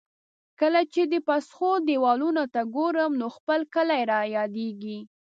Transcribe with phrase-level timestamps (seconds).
[0.59, 4.97] کله چې د پسخو دېوالونو ته ګورم، نو خپل کلی را یادېږي.